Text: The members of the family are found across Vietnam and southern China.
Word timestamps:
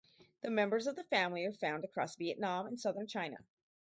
The 0.41 0.49
members 0.49 0.87
of 0.87 0.95
the 0.95 1.03
family 1.03 1.45
are 1.45 1.53
found 1.53 1.83
across 1.83 2.15
Vietnam 2.15 2.65
and 2.65 2.79
southern 2.79 3.05
China. 3.05 3.37